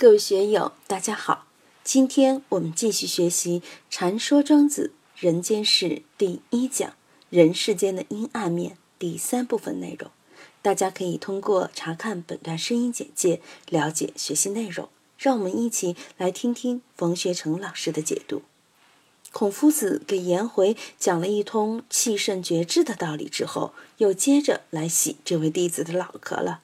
[0.00, 1.44] 各位学友，大家好！
[1.84, 3.60] 今天我们继续学习
[3.90, 6.94] 《禅说庄子人间世》第一讲
[7.28, 10.10] “人世间的阴暗面”第三部分内容。
[10.62, 14.88] 大家可以通过查看本段声音简介了解学习内容。
[15.18, 18.40] 让我们一起来听听冯学成老师的解读。
[19.32, 26.62] 孔夫子给颜回讲了一通气盛绝志的道理之后，又接着来洗这位弟子的脑壳了。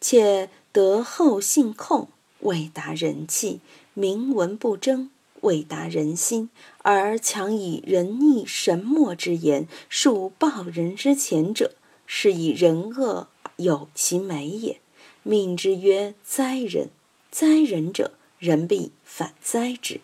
[0.00, 2.08] 且德厚信控。
[2.40, 3.60] 未达人气，
[3.94, 5.08] 名闻不争；
[5.42, 6.50] 未达人心，
[6.82, 11.74] 而强以仁义神墨之言，述报人之前者，
[12.06, 14.80] 是以人恶有其美也。
[15.22, 16.88] 命之曰灾人！
[17.30, 20.00] 灾人者，人必反灾之。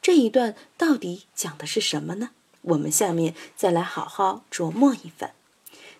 [0.00, 2.30] 这一段到底讲的是什么呢？
[2.62, 5.34] 我们下面再来好好琢磨一番。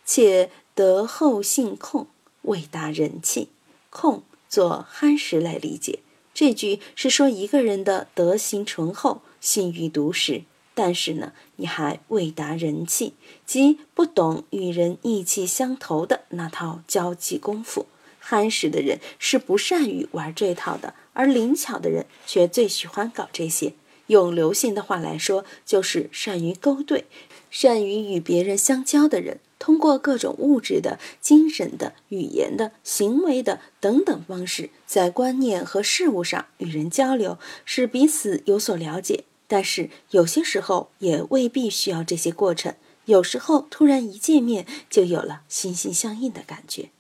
[0.07, 2.07] 且德厚信控，
[2.43, 3.51] 未达人气，
[3.91, 4.23] 控。
[4.55, 5.99] 做憨实来理解，
[6.33, 10.43] 这句是说一个人的德行醇厚，信誉笃实，
[10.77, 17.87] 但是呢，你还未达人气，即不懂与人意气相投的那套交际功夫。
[18.21, 23.75] 憨实的人是不善于玩这套的，而灵巧的人却最喜欢搞这些。
[24.07, 27.07] 用刘信的话来说，就是善于勾兑，
[27.55, 29.39] 善于与别人相交的人。
[29.61, 39.23] 通过各种物质的、精神的、语言的、行为的等等方式，在观念和事物上与人交流，使彼此有所了解。
[39.47, 46.91] 但是有些时候也未必需要这些过程，有时候突然一见面就有了心心相印的感觉。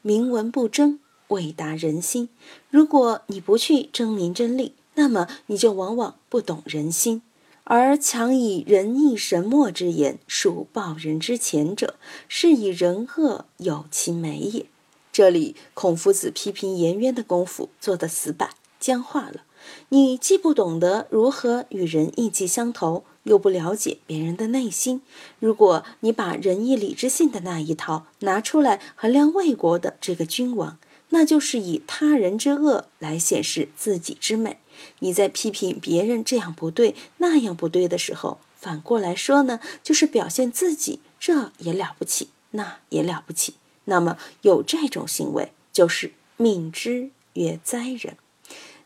[0.00, 2.30] 明文不争，未达人心。
[2.70, 7.22] 如果你不去争名争利，那么你就往往不懂人心。
[7.64, 11.94] 而强以仁义神墨之言，述报人之前者，
[12.26, 14.66] 是以人恶有其美也。
[15.12, 19.42] 这里孔夫子批评颜渊的功夫做得死板僵化了。
[19.90, 25.02] 你既不懂得如何与人意气相投，又不了解别人的内心。
[25.38, 30.78] 如果你把仁义礼智信的那一套拿出来衡量魏国的这个君王，
[31.10, 34.58] 那就是以他人之恶来显示自己之美。
[35.00, 43.54] 你在批评别人这样不对那样不对的时候，反过来说呢，就是表现自己，这也了不起，那也了不起。
[43.84, 48.16] 那么有这种行为，就是命之曰灾人。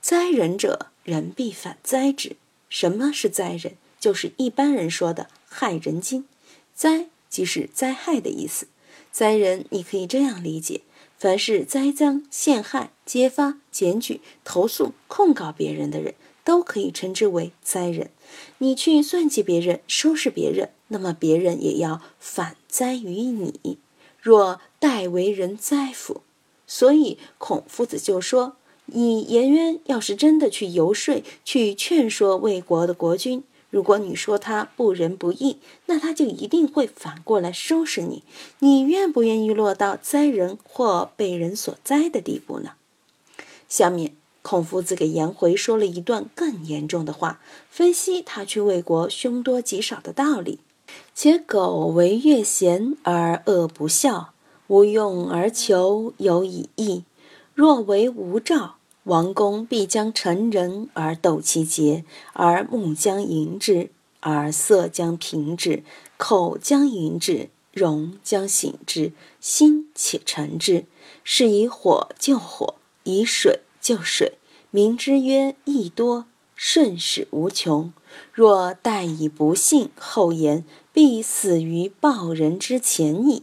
[0.01, 2.37] 灾人者，人必反灾之。
[2.69, 3.77] 什么是灾人？
[3.99, 6.27] 就是一般人说的害人精。
[6.75, 8.69] 灾即是灾害的意思。
[9.11, 10.83] 灾人，你可以这样理解。
[11.25, 16.13] 凡是栽赃陷害、揭发、检举、投诉、控告别人的人，
[16.45, 18.11] 都可以称之为灾人。
[18.59, 23.79] 你去算计别人、收拾别人，那么别人也要反灾于你。
[24.21, 26.21] 若代为人灾夫，
[26.67, 33.43] 所以孔夫子就说：你颜渊要是真的去游说、去劝说魏国的国君。
[33.75, 38.23] 如果你说他不仁不义，那他就一定会反过来收拾你。
[38.61, 42.75] 你愿不愿意落到灾人或被人所灾的地步呢？
[43.69, 50.61] 下面，孔夫子给颜回说了一段更严重的话，分析他去魏国凶多吉少的道理。
[51.13, 54.35] 且苟为乐贤而恶不孝，
[54.69, 57.03] 无用而求有以义；
[57.55, 58.77] 若为无兆。
[59.05, 65.83] 王公必将成人而斗其节，而目将盈之，而色将平之，
[66.17, 70.87] 口将盈之，容将醒之，心且诚之。
[71.23, 74.39] 是以火救火，以水救水，
[74.71, 77.93] 名之曰义多，顺始无穷。
[78.33, 83.43] 若待以不信后言，必死于报人之前矣。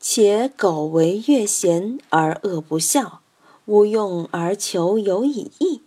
[0.00, 3.20] 且苟为乐贤而恶不孝。
[3.66, 5.82] 无用而求有以义。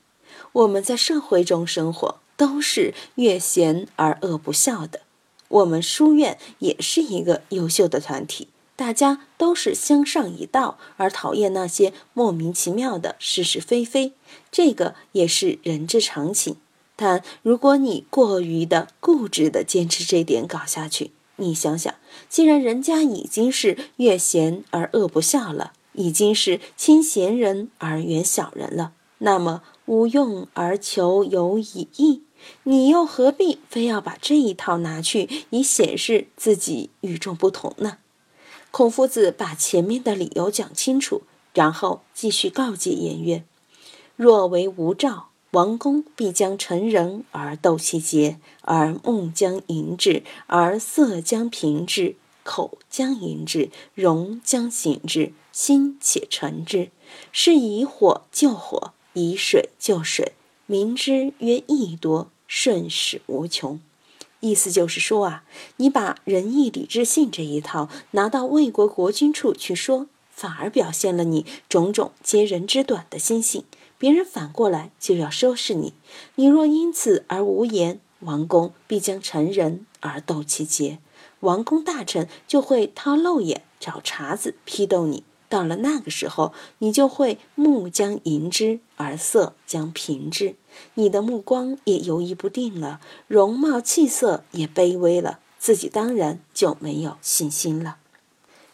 [0.54, 5.02] 我们在社会中生活，都是越贤而恶不孝的。
[5.50, 14.14] 我们书院也是一个优秀的团体，大家都是相上一道，而讨厌那些莫名其妙的是是非非。
[14.52, 16.58] 这个也是人之常情。
[16.96, 21.96] 但如果你过于的固执的坚持这点搞下去，你想想，
[22.28, 25.74] 既然人家已经是越贤而恶不孝了。
[25.94, 32.24] 已经是亲贤人而远小人了，那么无用而求有以义，
[32.64, 37.98] 你又何必非要把这一套拿去以显示自己与众不同呢？
[38.72, 43.44] 孔夫子把前面的理由讲清楚，然后继续告诫颜渊：
[44.16, 52.16] 若为无兆，王公必将成人而斗其节，而目将盈之，而色将平之。
[52.52, 56.90] 口将迎之，容将醒之，心且诚之。
[57.32, 60.34] 是以火救火，以水救水，
[60.66, 63.80] 民之曰义多，顺始无穷。
[64.40, 65.44] 意思就是说啊，
[65.78, 73.64] 你把仁义礼智信这一套拿到魏国国君处去说，反而表现了你种种接人之短的心性，
[74.00, 75.94] 别人反过来就要收拾你。
[76.36, 80.98] 你若因此而无言，王公必将成人而斗其节，
[81.42, 85.24] 王公大臣就会掏漏眼找茬子批斗你。
[85.48, 90.54] 到了那个时候，你就会目将迎之，而色将平之，
[90.94, 97.98] 你的目光也游移不定了，容貌气色也卑微了，自己当然就没有信心了。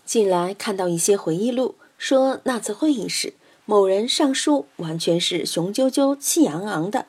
[0.03, 3.33] 近来看到一些回忆录，说那次会议时，
[3.63, 7.05] 某人上书，完全是雄赳赳、气昂昂的，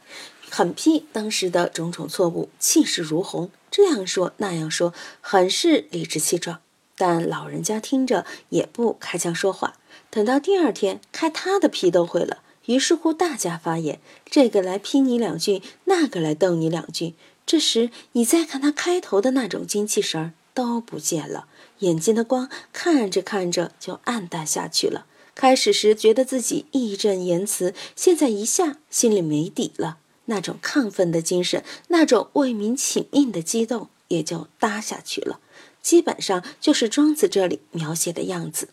[0.48, 6.60] 狠批当时的种种错误，气势如虹，这样说那样说，很是理直气壮。
[6.96, 9.74] 但老人家听着也不开腔说话。
[10.08, 17.12] 等到第二天开他的批斗会了，于是乎大家发言，这个来批你两句，那个来逗你两句。
[17.44, 21.46] 这时你再看他开头的那种精气神儿都不见了，
[21.80, 25.04] 眼睛的光看着看着就暗淡下去了。
[25.34, 35.40] 开始时觉得自己义正言辞，现在一下心里没底了，那种亢奋的精神，那种为民请命的激动也就搭下去了。
[35.82, 38.68] 基本上就是庄子这里描写的样子，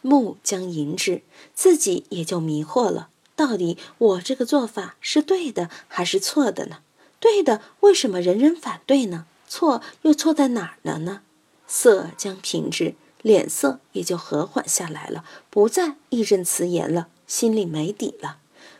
[0.00, 1.22] 目将迎之，
[1.54, 3.08] 自己也就迷惑了。
[3.34, 6.78] 到底我这个做法是对的还是错的呢？
[7.18, 9.26] 对的，为什么人人反对呢？
[9.48, 11.22] 错又错在哪儿了呢？
[11.66, 18.38] 色将平之，脸色也就和缓下来了，不再义正辞严了，心里没底了。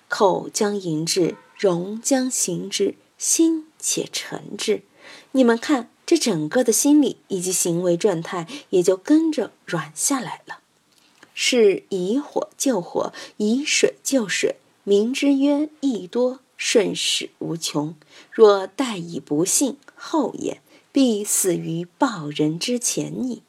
[0.09, 4.83] 口将迎之，容将行之，心且诚之。
[5.31, 5.89] 你们看。
[6.05, 10.59] 这整个的心理以及行为状态也就跟着软下来了。
[11.33, 17.95] 是以火救火，以水救水，民之曰易多，顺势无穷。
[18.31, 20.61] 若待以不信，后也
[20.91, 23.43] 必死于报人之前矣。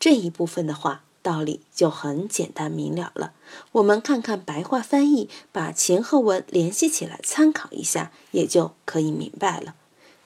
[0.00, 3.32] 这一部分的话，道理就很简单明了了。
[3.72, 9.74] 我们看看白话翻译，把前后文联系起来参考一下，也就可以明白了。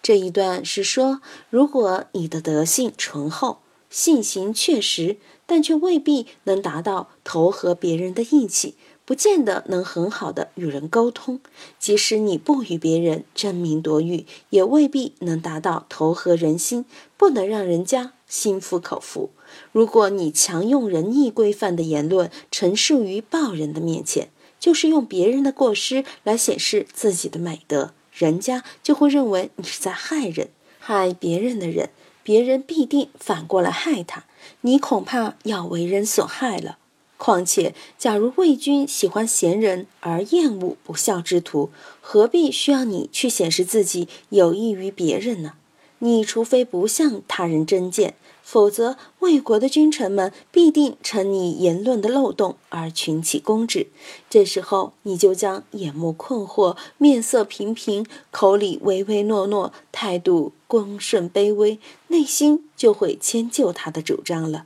[0.03, 5.17] 这一段是说，如果你的德性醇厚，性情确实，
[5.47, 8.75] 但却未必能达到投合别人的义气，
[9.11, 11.41] 不见得能很好的与人沟通。
[11.81, 16.85] 即使你不与别人争名夺誉，也未必能达到投合人心，
[17.17, 19.31] 不能让人家心服口服。
[19.73, 24.31] 如果你强用仁义规范的言论陈述于报人的面前，
[24.61, 27.93] 就是用别人的过失来显示自己的美德。
[28.13, 31.91] 人家就会认为你是在害人，害别人的人，
[32.23, 34.27] 别人必定反过来害他，
[34.61, 36.79] 你恐怕要为人所害了。
[37.23, 41.69] 况且，假如魏军喜欢贤人而厌恶不孝之徒，
[42.01, 45.53] 何必需要你去显示自己有益于别人呢？
[45.99, 48.15] 你除非不向他人争辩。
[48.43, 53.89] 否则，魏国的君臣们必定趁你言论的漏洞而群起攻之。
[54.31, 61.79] 这时候，你就将眼目困惑、面色平平、口里唯唯诺诺、态度恭顺卑微，
[62.09, 64.65] 内心就会迁就他的主张了。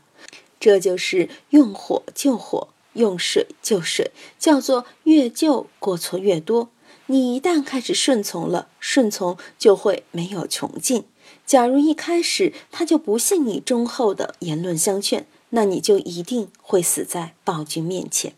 [0.64, 6.70] 这就是用火救火，用水救水，叫做越救过错越多。
[7.04, 11.04] 你一旦开始顺从了，顺从就会没有穷尽。
[11.44, 18.32] 假如一开始他就不信你忠厚的言论相劝，那你就一定会死在暴君面前。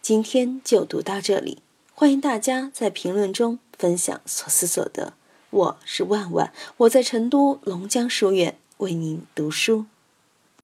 [0.00, 1.58] 今天就读到这里，
[1.92, 5.12] 欢迎大家在评论中分享所思所得。
[5.50, 9.84] 我是万万，我在成都龙江书院为您读书。